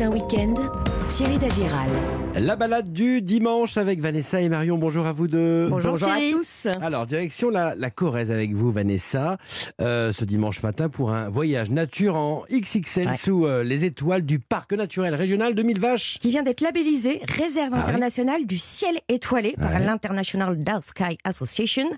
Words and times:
Un 0.00 0.08
week-end, 0.08 0.56
Thierry 1.08 1.38
Dagiral. 1.38 2.23
La 2.36 2.56
balade 2.56 2.92
du 2.92 3.22
dimanche 3.22 3.76
avec 3.76 4.00
Vanessa 4.00 4.40
et 4.40 4.48
Marion. 4.48 4.76
Bonjour 4.76 5.06
à 5.06 5.12
vous 5.12 5.28
deux. 5.28 5.68
Bonjour, 5.70 5.94
à 6.02 6.18
tous. 6.32 6.66
Alors, 6.82 7.06
direction 7.06 7.48
la, 7.48 7.76
la 7.76 7.90
Corrèze 7.90 8.32
avec 8.32 8.52
vous, 8.54 8.72
Vanessa, 8.72 9.38
euh, 9.80 10.12
ce 10.12 10.24
dimanche 10.24 10.60
matin 10.64 10.88
pour 10.88 11.12
un 11.12 11.28
voyage 11.28 11.70
nature 11.70 12.16
en 12.16 12.42
XXL 12.50 13.06
Ouais. 13.08 13.16
sous 13.16 13.46
euh, 13.46 13.62
les 13.62 13.84
étoiles 13.84 14.22
du 14.22 14.40
Parc 14.40 14.72
naturel 14.72 15.14
régional 15.14 15.54
de 15.54 15.62
Mille 15.62 15.78
Vaches. 15.78 16.18
Qui 16.20 16.30
vient 16.30 16.42
d'être 16.42 16.60
labellisé 16.60 17.20
Réserve 17.28 17.72
Ah 17.74 17.82
internationale 17.84 18.46
du 18.46 18.58
ciel 18.58 18.96
étoilé 19.08 19.54
par 19.56 19.70
Ouais. 19.70 19.84
l'International 19.86 20.60
Dark 20.64 20.82
Sky 20.82 21.18
Association. 21.22 21.88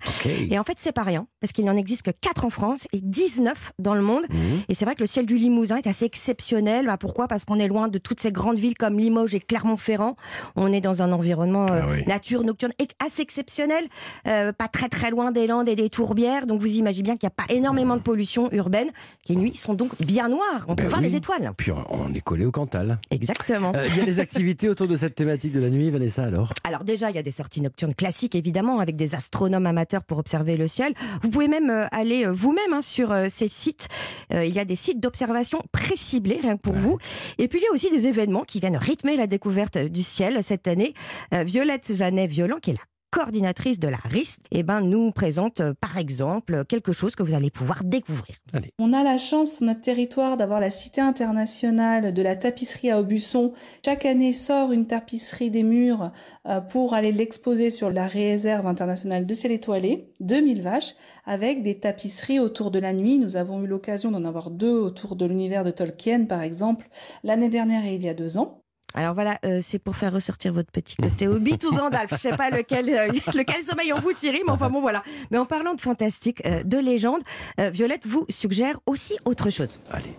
Et 0.51 0.59
en 0.59 0.65
fait, 0.65 0.75
c'est 0.77 0.93
pas 0.93 1.03
rien, 1.05 1.27
parce 1.41 1.53
qu'il 1.55 1.65
n'en 1.65 1.77
existe 1.79 2.03
que 2.03 2.11
4 2.11 2.45
en 2.45 2.51
France 2.51 2.87
et 2.93 3.01
19 3.01 3.73
dans 3.79 3.95
le 3.95 4.03
monde. 4.03 4.25
Mhm. 4.29 4.39
Et 4.69 4.75
c'est 4.75 4.85
vrai 4.85 4.95
que 4.97 5.01
le 5.03 5.07
ciel 5.07 5.25
du 5.25 5.39
Limousin 5.39 5.77
est 5.77 5.87
assez 5.87 6.05
exceptionnel. 6.05 6.87
Bah, 6.87 6.99
pourquoi? 6.99 7.27
Parce 7.27 7.47
qu'on 7.47 7.59
est 7.59 7.69
loin 7.69 7.89
de 7.89 7.97
toutes 7.99 8.21
ces 8.21 8.33
grandes 8.33 8.59
villes 8.59 8.77
comme 8.77 8.99
Limoges 8.99 9.35
et 9.35 9.41
Clermont-Ferrand. 9.41 10.17
On 10.57 10.73
est 10.73 10.81
dans 10.81 11.03
un 11.03 11.13
environnement 11.13 11.67
euh, 11.71 11.81
Ah 11.83 11.87
oui. 11.91 12.05
nature 12.07 12.43
nocturne 12.45 12.73
et 12.79 12.89
assez 13.05 13.23
exceptionnel, 13.23 13.85
euh, 14.27 14.53
pas 14.53 14.69
très 14.69 14.89
très 14.89 15.11
loin 15.11 15.31
des 15.33 15.47
Landes 15.47 15.69
et 15.69 15.77
des 15.77 15.91
Tourbières. 15.91 16.47
Donc 16.47 16.61
vous 16.61 16.77
imaginez 16.77 17.03
bien 17.05 17.17
qu'il 17.17 17.27
n'y 17.29 17.33
a 17.37 17.45
pas 17.47 17.53
énormément 17.53 17.97
de 17.97 18.03
pollution 18.03 18.49
urbaine. 18.53 18.89
Les 19.29 19.37
nuits 19.37 19.57
sont 19.57 19.75
donc 19.75 19.91
bien 20.01 20.29
noires. 20.29 20.65
On 20.69 20.75
peut 20.77 20.85
Ben 20.85 20.89
voir 20.89 21.01
oui. 21.01 21.09
les 21.09 21.17
étoiles. 21.17 21.53
Puis 21.57 21.71
on, 21.73 21.85
on 21.91 22.13
est 22.15 22.21
collé 22.21 22.45
au 22.45 22.51
Cantal. 22.53 22.99
Exactement. 23.11 23.73
Euh, 23.75 23.87
Il 23.89 23.97
y 23.99 24.01
a 24.01 24.05
des 24.05 24.21
activités 24.21 24.69
autour 24.69 24.89
de 24.89 24.97
cette 24.97 25.15
thématique 25.15 25.53
de 25.53 25.61
la 25.61 25.71
nuit, 25.71 25.91
Vanessa, 25.91 26.25
alors? 26.25 26.53
Alors 26.65 26.85
déjà, 26.85 27.11
il 27.11 27.17
y 27.17 27.19
a 27.19 27.23
des 27.23 27.31
sorties 27.31 27.61
nocturnes 27.61 27.95
classiques, 27.95 28.35
évidemment, 28.35 28.81
avec 28.81 28.97
des 28.97 29.15
astronomes 29.15 29.67
amateurs 29.67 30.03
pour 30.05 30.19
observer 30.19 30.57
le 30.57 30.67
ciel. 30.69 30.93
Vous 31.23 31.31
pouvez 31.31 31.49
même 31.49 31.71
euh, 31.71 31.85
aller 31.93 32.25
euh, 32.27 32.33
vous-même 32.33 32.73
hein, 32.73 32.83
sur 32.83 33.13
euh, 33.13 33.27
ces 33.29 33.49
sites. 33.49 33.89
Euh, 34.33 34.45
il 34.45 34.55
y 34.55 34.59
a 34.59 34.65
des 34.65 34.77
sites 34.77 35.01
d'observation 35.01 35.61
préciblés, 35.73 36.39
rien 36.43 36.57
que 36.57 36.63
pour 36.63 36.75
vous. 36.75 36.99
Et 37.39 37.49
puis, 37.49 37.61
il 37.61 37.65
y 37.65 37.69
a 37.69 37.73
aussi 37.73 37.91
des 37.91 38.07
événements 38.07 38.43
qui 38.45 38.61
viennent 38.61 38.77
rythmer 38.77 39.17
la 39.17 39.27
découverte 39.27 39.79
du 39.79 40.03
ciel 40.03 40.16
cette 40.43 40.67
année. 40.67 40.95
Euh, 41.35 41.45
Violette 41.45 41.93
Janet-Violent, 41.95 42.59
qui 42.61 42.71
est 42.71 42.75
la 42.75 42.85
coordinatrice 43.11 43.79
de 43.79 43.89
la 43.89 43.97
RIST, 43.97 44.41
eh 44.51 44.63
ben, 44.63 44.81
nous 44.81 45.11
présente, 45.11 45.61
euh, 45.61 45.73
par 45.81 45.97
exemple, 45.97 46.65
quelque 46.67 46.93
chose 46.93 47.15
que 47.15 47.23
vous 47.23 47.35
allez 47.35 47.51
pouvoir 47.51 47.83
découvrir. 47.85 48.37
On 48.79 48.93
a 48.93 49.03
la 49.03 49.17
chance 49.17 49.57
sur 49.57 49.67
notre 49.67 49.81
territoire 49.81 50.37
d'avoir 50.37 50.61
la 50.61 50.71
Cité 50.71 51.01
internationale 51.01 52.13
de 52.13 52.23
la 52.23 52.37
tapisserie 52.37 52.91
à 52.91 53.01
Aubusson. 53.01 53.53
Chaque 53.85 54.05
année 54.05 54.33
sort 54.33 54.73
une 54.73 54.87
tapisserie 54.87 55.51
des 55.51 55.63
murs 55.63 56.13
euh, 56.47 56.61
pour 56.61 56.95
aller 56.95 57.13
l'exposer 57.13 57.71
sur 57.71 57.91
la 57.91 58.07
réserve 58.07 58.67
internationale 58.67 59.25
de 59.25 59.35
ciel 59.35 59.53
étoilé, 59.53 60.13
2000 60.21 60.63
vaches, 60.63 60.95
avec 61.25 61.63
des 61.63 61.79
tapisseries 61.79 62.41
autour 62.41 62.71
de 62.71 62.79
la 62.79 62.93
nuit. 62.93 63.19
Nous 63.19 63.37
avons 63.37 63.63
eu 63.63 63.67
l'occasion 63.67 64.11
d'en 64.11 64.25
avoir 64.25 64.51
deux 64.51 64.77
autour 64.77 65.17
de 65.17 65.25
l'univers 65.25 65.65
de 65.65 65.71
Tolkien, 65.71 66.25
par 66.25 66.43
exemple, 66.43 66.89
l'année 67.25 67.49
dernière 67.49 67.87
et 67.87 67.95
il 67.95 68.03
y 68.03 68.09
a 68.09 68.15
deux 68.15 68.37
ans. 68.37 68.63
Alors 68.97 69.13
voilà, 69.13 69.39
euh, 69.45 69.61
c'est 69.63 69.79
pour 69.79 69.95
faire 69.95 70.13
ressortir 70.13 70.55
votre 70.55 70.71
petit 70.73 70.97
côté 70.97 71.29
Hobbit 71.29 71.59
ou 71.67 71.75
Gandalf. 71.75 72.11
Je 72.13 72.17
sais 72.17 72.37
pas 72.37 72.49
lequel, 72.49 72.89
euh, 72.89 73.09
lequel 73.35 73.63
sommeil 73.63 73.93
en 73.93 74.01
vous, 74.01 74.15
Thierry, 74.15 74.41
mais 74.47 74.53
enfin 74.53 74.71
bon, 74.71 74.81
voilà. 74.81 75.05
Mais 75.31 75.39
en 75.39 75.45
parlant 75.45 75.75
de 75.75 75.81
fantastique, 75.81 76.43
euh, 76.47 76.63
de 76.65 76.79
légende, 76.79 77.21
euh, 77.61 77.71
Violette 77.71 78.07
vous 78.07 78.25
suggère 78.31 78.81
aussi 78.87 79.15
autre 79.27 79.51
chose. 79.51 79.81
Allez. 79.93 80.15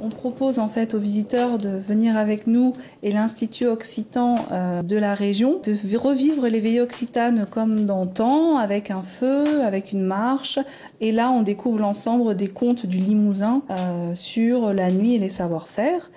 On 0.00 0.08
propose 0.08 0.58
en 0.58 0.68
fait 0.68 0.92
aux 0.92 0.98
visiteurs 0.98 1.56
de 1.56 1.70
venir 1.70 2.16
avec 2.16 2.46
nous 2.46 2.72
et 3.02 3.12
l'Institut 3.12 3.66
Occitan 3.66 4.34
euh, 4.50 4.82
de 4.82 4.96
la 4.96 5.14
région 5.14 5.60
de 5.64 5.96
revivre 5.96 6.46
les 6.46 6.60
veillées 6.60 6.80
occitanes 6.80 7.46
comme 7.50 7.86
d'antan, 7.86 8.58
avec 8.58 8.90
un 8.90 9.02
feu, 9.02 9.62
avec 9.62 9.92
une 9.92 10.02
marche. 10.02 10.58
Et 11.00 11.12
là, 11.12 11.30
on 11.30 11.42
découvre 11.42 11.78
l'ensemble 11.78 12.36
des 12.36 12.48
contes 12.48 12.86
du 12.86 12.98
Limousin 12.98 13.62
euh, 13.70 14.14
sur 14.14 14.72
la 14.72 14.90
nuit 14.90 15.14
et 15.14 15.18
les 15.18 15.28
savoir-faire. 15.28 16.10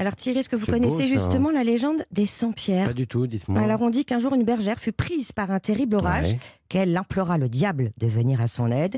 Alors 0.00 0.16
Thierry, 0.16 0.38
est-ce 0.38 0.48
que 0.48 0.56
vous 0.56 0.64
connaissez 0.64 1.02
ça. 1.02 1.04
justement 1.04 1.50
la 1.50 1.62
légende 1.62 2.02
des 2.10 2.24
100 2.24 2.52
pierres 2.52 2.86
Pas 2.86 2.94
du 2.94 3.06
tout, 3.06 3.26
dites-moi. 3.26 3.60
Alors 3.60 3.82
on 3.82 3.90
dit 3.90 4.06
qu'un 4.06 4.18
jour 4.18 4.34
une 4.34 4.44
bergère 4.44 4.78
fut 4.78 4.92
prise 4.92 5.32
par 5.32 5.50
un 5.50 5.60
terrible 5.60 5.96
orage, 5.96 6.28
Ouais. 6.30 6.38
qu'elle 6.70 6.96
implora 6.96 7.36
le 7.36 7.50
diable 7.50 7.92
de 7.98 8.06
venir 8.06 8.40
à 8.40 8.46
son 8.46 8.72
aide, 8.72 8.96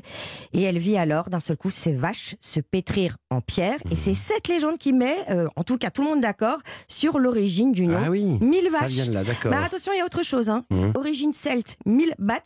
et 0.53 0.63
elle 0.63 0.79
vit 0.79 0.97
alors 0.97 1.29
d'un 1.29 1.41
seul 1.41 1.57
coup 1.57 1.71
ses 1.71 1.91
vaches 1.93 2.37
se 2.39 2.61
pétrir 2.61 3.17
en 3.31 3.41
pierre. 3.41 3.79
Et 3.91 3.95
Mmh. 3.95 3.97
c'est 3.97 4.15
cette 4.15 4.47
légende 4.47 4.79
qui 4.79 4.93
met, 4.93 5.17
euh, 5.29 5.49
en 5.57 5.65
tout 5.65 5.77
cas 5.77 5.91
tout 5.91 6.03
le 6.03 6.09
monde 6.11 6.21
d'accord, 6.21 6.59
sur 6.87 7.19
l'origine 7.19 7.73
du 7.73 7.89
nom. 7.89 7.99
Ah 8.07 8.09
oui, 8.09 8.39
Mille 8.41 8.69
ça 8.71 8.79
vaches. 8.83 8.91
vient 8.93 9.07
de 9.09 9.13
là, 9.15 9.25
d'accord. 9.25 9.51
Mais 9.51 9.57
attention, 9.57 9.91
il 9.93 9.99
y 9.99 10.03
a 10.03 10.05
autre 10.07 10.23
chose. 10.23 10.51
Hein. 10.51 10.65
Mhm. 10.71 10.93
Origine 10.95 11.33
celte, 11.33 11.77
1000 11.85 12.15
bats. 12.21 12.39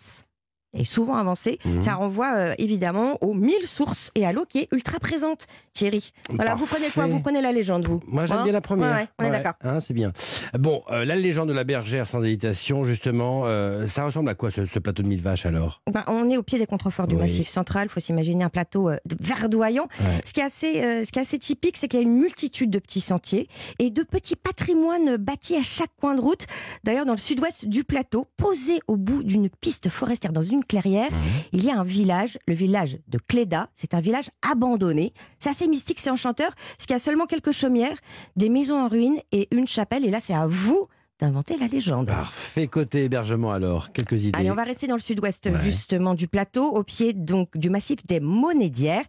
Et 0.77 0.85
souvent 0.85 1.15
avancé, 1.17 1.59
Mhm. 1.65 1.83
ça 1.83 1.95
renvoie 1.95 2.35
euh, 2.37 2.55
évidemment 2.59 3.19
aux 3.23 3.35
1000 3.35 3.67
sources 3.67 4.11
et 4.15 4.27
à 4.27 4.33
l'eau 4.33 4.45
qui 4.49 4.59
est 4.59 4.69
ultra 4.73 4.99
présente. 4.99 5.47
Thierry, 5.73 6.13
voilà, 6.31 6.55
vous 6.55 6.67
prenez 6.67 6.89
quoi. 6.91 7.07
Vous 7.07 7.21
prenez 7.21 7.41
la 7.41 7.53
légende, 7.53 7.87
vous 7.87 8.01
Moi, 8.07 8.27
j'aime 8.27 8.39
Hein 8.39 8.45
bien 8.45 8.53
la 8.53 8.61
première. 8.61 8.91
Ouais, 8.95 9.01
ouais, 9.01 9.09
on 9.21 9.25
est 9.25 9.31
d'accord. 9.31 9.55
hein, 9.63 9.81
c'est 9.81 9.95
bien. 9.95 10.13
Bon, 10.59 10.83
euh, 10.91 11.05
la 11.05 11.17
légende 11.17 11.49
de 11.49 11.53
la 11.55 11.65
bergère 11.65 12.09
sans 12.09 12.23
hésitation, 12.23 12.85
justement, 12.85 13.43
euh, 13.45 13.87
ça 13.87 14.05
ressemble 14.05 14.29
à 14.31 14.35
quoi 14.35 14.51
ce, 14.51 14.65
ce 14.67 14.79
plateau 14.79 15.03
de 15.03 15.09
mille 15.09 15.21
vaches 15.23 15.47
alors? 15.47 15.83
Ben, 15.93 16.05
on 16.07 16.29
est 16.31 16.37
au 16.37 16.43
pied 16.43 16.59
des 16.59 16.67
contreforts 16.67 17.07
du 17.07 17.15
Oui. 17.15 17.21
Massif 17.23 17.49
central. 17.49 17.89
Il 17.89 17.91
faut 17.91 18.01
s'imaginer 18.01 18.45
un 18.45 18.49
plateau 18.49 18.91
verdoyant. 19.21 19.89
Ce, 20.25 20.33
qui 20.33 20.41
est 20.41 20.45
assez, 20.45 21.05
ce 21.05 21.11
qui 21.11 21.19
est 21.19 21.23
assez 21.23 21.39
typique, 21.39 21.77
c'est 21.77 21.89
qu'il 21.89 21.99
y 22.01 22.03
a 22.03 22.07
une 22.07 22.17
multitude 22.19 22.71
de 22.71 22.79
petits 22.79 23.01
sentiers 23.01 23.49
et 23.79 23.91
de 23.91 24.03
petits 24.03 24.37
patrimoines 24.37 25.17
bâtis 25.17 25.57
à 25.57 25.63
chaque 25.63 25.91
coin 26.01 26.15
de 26.15 26.21
route. 26.21 26.47
D'ailleurs, 26.85 27.07
dans 27.07 27.13
le 27.13 27.19
sud-ouest 27.19 27.67
du 27.67 27.85
plateau, 27.85 28.27
posé 28.37 28.81
au 28.89 28.97
bout 28.97 29.23
d'une 29.23 29.49
piste 29.49 29.89
forestière 29.89 30.33
dans 30.33 30.43
une 30.43 30.65
clairière, 30.67 31.11
Mhm. 31.11 31.19
il 31.53 31.65
y 31.65 31.71
a 31.71 31.79
un 31.79 31.85
village, 31.85 32.39
le 32.47 32.55
village 32.55 32.99
de 33.09 33.19
Cléda. 33.19 33.71
C'est 33.75 33.95
un 33.95 34.01
village 34.01 34.31
abandonné. 34.43 35.13
C'est 35.39 35.51
assez 35.51 35.67
mystique, 35.69 35.99
c'est 36.01 36.11
enchanteur, 36.11 36.51
parce 36.55 36.87
qu'il 36.87 36.95
y 36.95 36.97
a 36.97 36.99
seulement 37.01 37.27
quelques 37.27 37.53
chaumières, 37.53 37.97
des 38.37 38.49
maisons 38.49 38.79
en 38.79 38.89
ruine 38.89 39.17
et 39.33 39.49
une 39.51 39.67
chapelle. 39.67 40.05
Et 40.05 40.11
là, 40.11 40.19
c'est 40.21 40.35
à 40.35 40.47
vous 40.47 40.89
d'inventer 41.19 41.57
la 41.57 41.67
légende. 41.67 42.09
Parfait 42.09 42.67
côté 42.67 43.05
hébergement 43.05 43.51
alors, 43.51 43.91
quelques 43.93 44.25
idées. 44.25 44.39
Allez, 44.39 44.51
on 44.51 44.55
va 44.55 44.65
rester 44.65 44.87
dans 44.87 44.97
le 44.97 45.01
sud-ouest 45.01 45.47
Ouais. 45.47 45.53
justement 45.63 46.15
du 46.15 46.29
plateau, 46.29 46.67
au 46.71 46.83
pied 46.83 47.15
donc 47.15 47.57
du 47.57 47.71
massif 47.71 48.03
des 48.07 48.21
Monédières. 48.21 49.05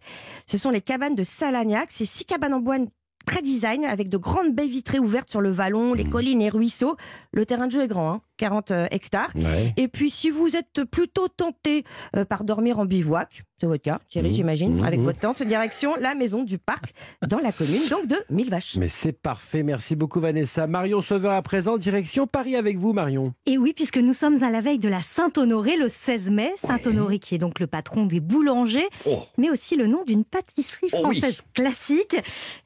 Ce 0.46 0.56
sont 0.56 0.70
les 0.70 0.80
cabanes 0.80 1.14
de 1.14 1.22
Salagnac. 1.22 1.88
C'est 1.90 2.06
six 2.06 2.24
cabanes 2.24 2.54
en 2.54 2.60
bois 2.60 2.78
très 3.26 3.42
design 3.42 3.84
avec 3.84 4.08
de 4.08 4.16
grandes 4.16 4.54
baies 4.54 4.66
vitrées 4.68 4.98
ouvertes 4.98 5.28
sur 5.30 5.42
le 5.42 5.50
vallon, 5.50 5.92
les 5.92 6.04
Mhm. 6.04 6.10
collines 6.10 6.40
et 6.40 6.48
ruisseaux. 6.48 6.96
Le 7.34 7.44
terrain 7.44 7.66
de 7.66 7.72
jeu 7.72 7.82
est 7.82 7.88
grand, 7.88 8.10
hein, 8.10 8.20
40 8.38 8.70
euh, 8.70 8.86
hectares. 8.90 9.28
Ouais. 9.34 9.74
Et 9.76 9.88
puis, 9.88 10.08
si 10.08 10.30
vous 10.30 10.56
êtes 10.56 10.84
plutôt 10.90 11.28
tenté 11.28 11.84
euh, 12.16 12.24
par 12.24 12.44
dormir 12.44 12.78
en 12.78 12.86
bivouac, 12.86 13.42
c'est 13.60 13.66
votre 13.66 13.82
cas, 13.82 13.98
Thierry, 14.08 14.28
Mhm. 14.28 14.34
j'imagine, 14.34 14.74
Mhm. 14.76 14.84
avec 14.84 15.00
votre 15.00 15.18
tente, 15.18 15.42
direction 15.42 15.94
la 16.00 16.14
maison 16.14 16.44
du 16.44 16.58
parc 16.58 16.94
dans 17.26 17.40
la 17.40 17.50
commune, 17.52 17.80
donc 17.90 18.06
de 18.06 18.16
Mille 18.30 18.48
Vaches. 18.50 18.76
Mais 18.76 18.88
c'est 18.88 19.12
parfait, 19.12 19.62
merci 19.64 19.96
beaucoup 19.96 20.20
Vanessa. 20.20 20.66
Marion 20.68 21.00
Sauveur 21.00 21.32
à 21.32 21.42
présent, 21.42 21.76
direction 21.76 22.26
Paris 22.28 22.54
avec 22.56 22.76
vous 22.78 22.92
Marion. 22.92 23.34
Et 23.46 23.58
oui, 23.58 23.72
puisque 23.74 23.98
nous 23.98 24.14
sommes 24.14 24.42
à 24.44 24.50
la 24.50 24.60
veille 24.60 24.78
de 24.78 24.88
la 24.88 25.02
Saint-Honoré, 25.02 25.76
le 25.76 25.88
16 25.88 26.30
mai. 26.30 26.52
Saint-Honoré 26.58 27.18
qui 27.18 27.34
est 27.34 27.38
donc 27.38 27.58
le 27.58 27.66
patron 27.66 28.06
des 28.06 28.20
boulangers, 28.20 28.86
Oh. 29.06 29.18
mais 29.38 29.50
aussi 29.50 29.74
le 29.74 29.88
nom 29.88 30.04
d'une 30.04 30.24
pâtisserie 30.24 30.86
Oh 30.92 30.96
oui. 31.08 31.18
française 31.18 31.42
classique. 31.54 32.16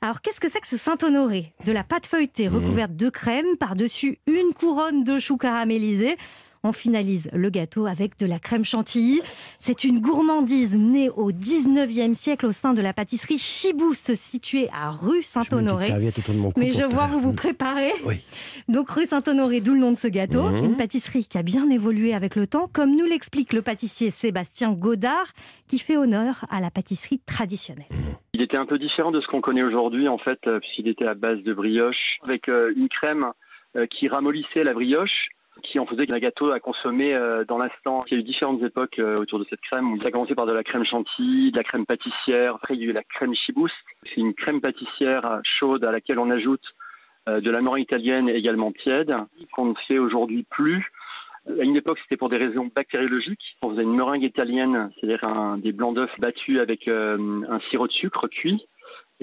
Alors, 0.02 0.20
qu'est-ce 0.20 0.40
que 0.40 0.50
c'est 0.50 0.60
que 0.60 0.66
ce 0.66 0.76
Saint-Honoré? 0.76 1.54
De 1.64 1.72
la 1.72 1.84
pâte 1.84 2.06
feuilletée 2.06 2.48
recouverte 2.48 2.94
de 2.94 3.08
crème, 3.08 3.46
par-dessus 3.58 4.18
une 4.26 4.52
couronne 4.54 5.04
de 5.04 5.18
choux 5.18 5.38
On 6.64 6.72
finalise 6.72 7.28
le 7.32 7.50
gâteau 7.50 7.86
avec 7.86 8.20
de 8.20 8.26
la 8.26 8.38
crème 8.38 8.64
chantilly. 8.64 9.20
C'est 9.58 9.82
une 9.82 9.98
gourmandise 9.98 10.76
née 10.76 11.10
au 11.10 11.32
19e 11.32 12.14
siècle 12.14 12.46
au 12.46 12.52
sein 12.52 12.72
de 12.72 12.80
la 12.80 12.92
pâtisserie 12.92 13.38
Chibouste, 13.38 14.14
située 14.14 14.68
à 14.72 14.92
rue 14.92 15.22
Saint-Honoré. 15.22 15.88
Mais 16.56 16.70
je 16.70 16.84
vois, 16.84 17.06
vous 17.06 17.18
vous 17.18 17.32
préparez. 17.32 17.90
Oui. 18.04 18.24
Donc 18.68 18.90
rue 18.90 19.06
Saint-Honoré, 19.06 19.60
d'où 19.60 19.74
le 19.74 19.80
nom 19.80 19.90
de 19.90 19.96
ce 19.96 20.06
gâteau. 20.06 20.50
Mhm. 20.50 20.64
Une 20.64 20.76
pâtisserie 20.76 21.26
qui 21.26 21.36
a 21.36 21.42
bien 21.42 21.68
évolué 21.68 22.14
avec 22.14 22.36
le 22.36 22.46
temps, 22.46 22.70
comme 22.72 22.94
nous 22.94 23.06
l'explique 23.06 23.52
le 23.52 23.62
pâtissier 23.62 24.12
Sébastien 24.12 24.70
Godard, 24.70 25.32
qui 25.66 25.80
fait 25.80 25.96
honneur 25.96 26.44
à 26.48 26.60
la 26.60 26.70
pâtisserie 26.70 27.18
traditionnelle. 27.26 27.86
Il 28.34 28.40
était 28.40 28.56
un 28.56 28.66
peu 28.66 28.78
différent 28.78 29.10
de 29.10 29.20
ce 29.20 29.26
qu'on 29.26 29.40
connaît 29.40 29.64
aujourd'hui, 29.64 30.06
en 30.06 30.18
fait, 30.18 30.38
euh, 30.46 30.60
puisqu'il 30.60 30.86
était 30.86 31.06
à 31.06 31.14
base 31.14 31.42
de 31.42 31.52
brioche, 31.52 32.18
avec 32.22 32.48
euh, 32.48 32.72
une 32.76 32.88
crème 32.88 33.32
euh, 33.74 33.86
qui 33.86 34.06
ramollissait 34.06 34.62
la 34.62 34.74
brioche, 34.74 35.30
qui 35.62 35.78
en 35.78 35.86
faisait 35.86 36.12
un 36.12 36.18
gâteau 36.18 36.50
à 36.50 36.60
consommer 36.60 37.14
euh, 37.14 37.44
dans 37.44 37.58
l'instant. 37.58 38.00
Il 38.06 38.14
y 38.14 38.16
a 38.16 38.20
eu 38.20 38.22
différentes 38.22 38.62
époques 38.62 38.98
euh, 38.98 39.18
autour 39.18 39.38
de 39.38 39.46
cette 39.48 39.60
crème. 39.60 39.98
Ça 40.00 40.08
a 40.08 40.10
commencé 40.10 40.34
par 40.34 40.46
de 40.46 40.52
la 40.52 40.62
crème 40.62 40.84
chantilly, 40.84 41.52
de 41.52 41.56
la 41.56 41.64
crème 41.64 41.86
pâtissière. 41.86 42.54
Après, 42.54 42.74
il 42.74 42.80
y 42.80 42.84
a 42.84 42.86
eu 42.86 42.92
la 42.92 43.02
crème 43.02 43.34
chibouste. 43.34 43.74
C'est 44.04 44.20
une 44.20 44.34
crème 44.34 44.60
pâtissière 44.60 45.40
chaude 45.44 45.84
à 45.84 45.92
laquelle 45.92 46.18
on 46.18 46.30
ajoute 46.30 46.64
euh, 47.28 47.40
de 47.40 47.50
la 47.50 47.60
meringue 47.60 47.82
italienne 47.82 48.28
également 48.28 48.72
tiède, 48.72 49.14
qu'on 49.52 49.66
ne 49.66 49.74
fait 49.86 49.98
aujourd'hui 49.98 50.44
plus. 50.44 50.90
À 51.46 51.64
une 51.64 51.76
époque, 51.76 51.98
c'était 52.02 52.16
pour 52.16 52.28
des 52.28 52.36
raisons 52.36 52.70
bactériologiques. 52.74 53.56
On 53.64 53.70
faisait 53.70 53.82
une 53.82 53.94
meringue 53.94 54.22
italienne, 54.22 54.90
c'est-à-dire 54.94 55.56
des 55.58 55.72
blancs 55.72 55.96
d'œufs 55.96 56.20
battus 56.20 56.60
avec 56.60 56.86
un 56.86 57.58
sirop 57.68 57.88
de 57.88 57.92
sucre 57.92 58.28
cuit. 58.28 58.64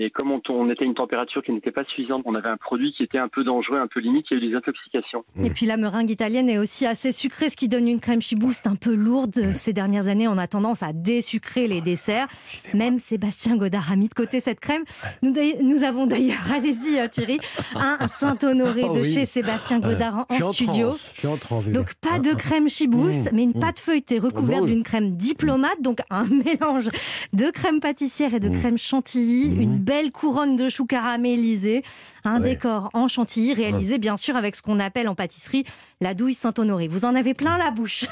Et 0.01 0.09
comme 0.11 0.31
on, 0.31 0.41
on 0.49 0.69
était 0.69 0.83
à 0.83 0.87
une 0.87 0.93
température 0.93 1.43
qui 1.43 1.51
n'était 1.51 1.71
pas 1.71 1.83
suffisante, 1.83 2.21
on 2.25 2.33
avait 2.33 2.47
un 2.47 2.55
produit 2.55 2.93
qui 2.93 3.03
était 3.03 3.17
un 3.17 3.27
peu 3.27 3.43
dangereux, 3.43 3.79
un 3.79 3.87
peu 3.87 3.99
limite, 3.99 4.27
il 4.31 4.37
y 4.37 4.41
a 4.41 4.45
eu 4.45 4.49
des 4.49 4.55
intoxications. 4.55 5.25
Et 5.43 5.49
puis 5.49 5.65
la 5.65 5.75
meringue 5.75 6.09
italienne 6.09 6.47
est 6.49 6.57
aussi 6.57 6.85
assez 6.85 7.11
sucrée, 7.11 7.49
ce 7.49 7.57
qui 7.57 7.67
donne 7.67 7.85
une 7.87 7.99
crème 7.99 8.21
chibouste 8.21 8.65
un 8.65 8.75
peu 8.75 8.93
lourde. 8.95 9.51
Ces 9.53 9.73
dernières 9.73 10.07
années, 10.07 10.27
on 10.29 10.37
a 10.37 10.47
tendance 10.47 10.83
à 10.83 10.93
désucrer 10.93 11.67
les 11.67 11.81
desserts. 11.81 12.27
Même 12.73 12.97
Sébastien 12.99 13.57
Godard 13.57 13.91
a 13.91 13.97
mis 13.97 14.07
de 14.07 14.13
côté 14.13 14.39
cette 14.39 14.61
crème. 14.61 14.83
Nous, 15.21 15.33
nous 15.61 15.83
avons 15.83 16.05
d'ailleurs, 16.05 16.37
allez-y 16.55 16.97
euh, 16.97 17.07
Thierry, 17.09 17.39
un 17.75 18.07
Saint-Honoré 18.07 18.83
Oh 18.87 18.93
de 18.95 19.01
oui. 19.01 19.13
chez 19.13 19.25
Sébastien 19.25 19.79
Godard 19.79 20.25
suis 20.31 20.43
en, 20.43 20.47
en 20.47 20.53
studio. 20.53 20.91
je 20.91 20.97
suis 21.19 21.27
en 21.27 21.35
transe, 21.35 21.67
les 21.67 21.73
Donc 21.73 21.93
pas 21.95 22.19
de 22.19 22.33
crème 22.33 22.69
chibouste, 22.69 23.31
Mmh, 23.31 23.35
mais 23.35 23.43
une 23.43 23.49
mmh. 23.49 23.59
pâte 23.59 23.79
feuilletée 23.79 24.19
recouverte 24.19 24.59
bon, 24.61 24.65
oui. 24.67 24.71
d'une 24.75 24.83
crème 24.83 25.17
diplomate, 25.17 25.81
donc 25.81 25.99
un 26.09 26.23
mélange 26.45 26.87
de 27.33 27.49
crème 27.51 27.79
pâtissière 27.81 28.33
et 28.33 28.39
de 28.39 28.47
Mmh. 28.49 28.59
crème 28.59 28.77
chantilly, 28.77 29.49
Mmh. 29.49 29.61
une 29.61 29.77
belle 29.89 30.11
couronne 30.11 30.55
de 30.55 30.69
choux 30.69 30.85
caramélisés, 30.85 31.83
un 32.23 32.39
Ouais. 32.39 32.49
décor 32.51 32.91
en 32.93 33.07
chantilly 33.07 33.55
réalisé 33.55 33.97
bien 33.97 34.17
sûr 34.17 34.35
avec 34.35 34.55
ce 34.55 34.61
qu'on 34.61 34.79
appelle 34.79 35.09
en 35.09 35.15
pâtisserie 35.15 35.65
la 35.99 36.13
douille 36.13 36.35
Saint-Honoré. 36.35 36.87
Vous 36.87 37.05
en 37.05 37.15
avez 37.15 37.33
plein 37.33 37.57
la 37.57 37.71
bouche. 37.71 38.05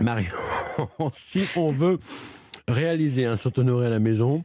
Marion, 0.00 0.30
si 1.14 1.42
on 1.56 1.72
veut 1.72 1.98
réaliser 2.68 3.26
un 3.26 3.36
Saint-Honoré 3.36 3.86
à 3.86 3.90
la 3.90 3.98
maison, 3.98 4.44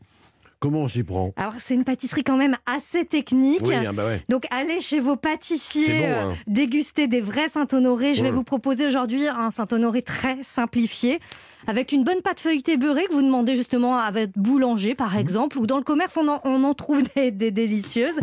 comment 0.59 0.81
on 0.81 0.87
s'y 0.87 1.03
prend? 1.03 1.33
Alors 1.35 1.53
c'est 1.59 1.73
une 1.75 1.83
pâtisserie 1.83 2.23
quand 2.23 2.37
même 2.37 2.57
assez 2.65 3.05
technique. 3.05 3.61
Oui, 3.63 3.73
ah 3.75 3.91
bah 3.91 4.05
ouais. 4.05 4.21
Donc 4.29 4.45
allez 4.51 4.81
chez 4.81 4.99
vos 4.99 5.15
pâtissiers, 5.15 5.99
bon, 5.99 6.05
euh, 6.05 6.31
hein. 6.31 6.35
déguster 6.47 7.07
des 7.07 7.21
vrais 7.21 7.47
Saint-Honoré. 7.49 8.13
Je 8.13 8.23
vais 8.23 8.31
vous 8.31 8.43
proposer 8.43 8.85
aujourd'hui 8.85 9.27
un 9.27 9.51
Saint-Honoré 9.51 10.01
très 10.01 10.37
simplifié, 10.43 11.19
avec 11.67 11.91
une 11.91 12.03
bonne 12.03 12.21
pâte 12.21 12.39
feuilletée 12.39 12.77
beurrée 12.77 13.05
que 13.09 13.13
vous 13.13 13.21
demandez 13.21 13.55
justement 13.55 13.97
à 13.97 14.11
votre 14.11 14.33
boulanger 14.35 14.95
par 14.95 15.13
Mmh. 15.15 15.19
exemple, 15.19 15.57
ou 15.57 15.67
dans 15.67 15.77
le 15.77 15.83
commerce 15.83 16.17
on 16.17 16.27
en, 16.27 16.41
on 16.43 16.63
en 16.63 16.73
trouve 16.73 17.01
des, 17.15 17.31
des 17.31 17.51
délicieuses. 17.51 18.15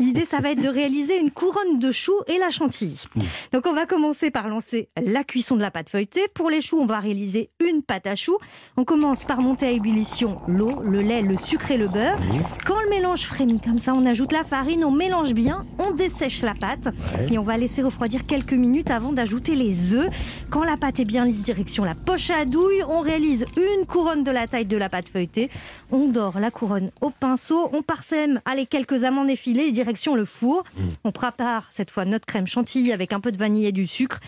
L'idée 0.00 0.24
ça 0.24 0.38
va 0.40 0.50
être 0.50 0.60
de 0.60 0.68
réaliser 0.68 1.18
une 1.18 1.30
couronne 1.30 1.78
de 1.78 1.90
choux 1.92 2.18
et 2.26 2.38
la 2.38 2.50
chantilly. 2.50 3.04
Donc 3.52 3.66
on 3.66 3.72
va 3.72 3.86
commencer 3.86 4.30
par 4.30 4.48
lancer 4.48 4.88
la 5.02 5.24
cuisson 5.24 5.56
de 5.56 5.62
la 5.62 5.70
pâte 5.70 5.90
feuilletée. 5.90 6.26
Pour 6.34 6.50
les 6.50 6.60
choux 6.60 6.78
on 6.78 6.86
va 6.86 6.98
réaliser 7.00 7.50
une 7.66 7.82
pâte 7.82 8.06
à 8.06 8.14
choux. 8.14 8.36
On 8.76 8.84
commence 8.84 9.24
par 9.24 9.40
monter 9.40 9.66
à 9.66 9.70
ébullition 9.70 10.36
l'eau, 10.46 10.70
le 10.82 11.00
lait, 11.00 11.22
le 11.22 11.36
sucre 11.36 11.70
et 11.70 11.77
le 11.78 11.86
beurre. 11.86 12.18
Quand 12.66 12.80
le 12.82 12.90
mélange 12.90 13.22
frémit 13.22 13.60
comme 13.60 13.78
ça, 13.78 13.92
on 13.96 14.04
ajoute 14.04 14.32
la 14.32 14.42
farine, 14.44 14.84
on 14.84 14.90
mélange 14.90 15.32
bien, 15.32 15.58
on 15.78 15.92
dessèche 15.92 16.42
la 16.42 16.52
pâte 16.54 16.86
Ouais. 16.86 17.32
et 17.32 17.38
on 17.38 17.42
va 17.42 17.56
laisser 17.56 17.82
refroidir 17.82 18.26
quelques 18.26 18.52
minutes 18.52 18.90
avant 18.90 19.12
d'ajouter 19.12 19.54
les 19.54 19.94
œufs. 19.94 20.08
Quand 20.50 20.64
la 20.64 20.76
pâte 20.76 20.98
est 21.00 21.04
bien 21.04 21.24
lisse, 21.24 21.42
direction 21.42 21.84
la 21.84 21.94
poche 21.94 22.30
à 22.30 22.44
douille, 22.44 22.82
on 22.88 23.00
réalise 23.00 23.44
une 23.56 23.86
couronne 23.86 24.24
de 24.24 24.30
la 24.30 24.46
taille 24.46 24.66
de 24.66 24.76
la 24.76 24.88
pâte 24.88 25.08
feuilletée. 25.08 25.50
On 25.92 26.08
dore 26.08 26.38
la 26.40 26.50
couronne 26.50 26.90
au 27.00 27.10
pinceau, 27.10 27.70
on 27.72 27.82
parsème 27.82 28.40
allez, 28.44 28.66
quelques 28.66 29.04
amandes 29.04 29.30
effilées 29.30 29.64
et 29.68 29.72
direction 29.72 30.14
le 30.16 30.24
four. 30.24 30.64
On 31.04 31.12
prépare 31.12 31.66
cette 31.70 31.90
fois 31.90 32.04
notre 32.04 32.26
crème 32.26 32.46
chantilly 32.46 32.92
avec 32.92 33.12
un 33.12 33.20
peu 33.20 33.30
de 33.32 33.36
vanille 33.38 33.66
et 33.66 33.72
du 33.72 33.86
sucre. 33.86 34.18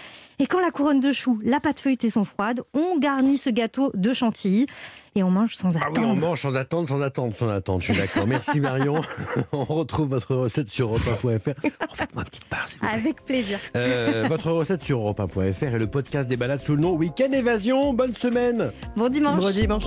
Et 0.40 0.46
quand 0.46 0.58
la 0.60 0.70
couronne 0.70 1.00
de 1.00 1.12
choux, 1.12 1.38
la 1.44 1.60
pâte 1.60 1.80
feuilletée 1.80 2.08
sont 2.08 2.24
froides, 2.24 2.62
on 2.72 2.98
garnit 2.98 3.36
ce 3.36 3.50
gâteau 3.50 3.90
de 3.92 4.14
chantilly 4.14 4.66
et 5.14 5.22
on 5.22 5.30
mange 5.30 5.54
sans 5.54 5.76
Ah 5.76 5.80
oui, 5.88 5.98
on 5.98 6.02
attendre. 6.02 6.20
mange 6.20 6.40
sans 6.40 6.56
attendre, 6.56 6.88
sans 6.88 7.02
attendre, 7.02 7.36
sans 7.36 7.48
attendre. 7.50 7.80
Je 7.82 7.92
suis 7.92 8.00
d'accord. 8.00 8.26
Merci 8.26 8.58
Marion. 8.60 9.02
on 9.52 9.64
retrouve 9.64 10.08
votre 10.08 10.34
recette 10.34 10.70
sur 10.70 10.94
europe1.fr. 10.94 11.60
Faites-moi 11.92 12.22
une 12.22 12.24
petite 12.24 12.44
part, 12.46 12.66
s'il 12.68 12.78
vous 12.78 12.86
plaît. 12.86 12.94
Avec 12.96 13.24
plaisir. 13.26 13.58
Euh, 13.76 14.26
votre 14.30 14.50
recette 14.50 14.82
sur 14.82 15.00
europe1.fr 15.00 15.74
et 15.74 15.78
le 15.78 15.86
podcast 15.88 16.26
des 16.28 16.36
balades 16.38 16.62
sous 16.62 16.74
le 16.74 16.80
nom 16.80 16.94
Week-end 16.94 17.30
Évasion. 17.32 17.92
Bonne 17.92 18.14
semaine. 18.14 18.72
Bon 18.96 19.10
dimanche. 19.10 19.40
Bon 19.40 19.50
dimanche. 19.50 19.78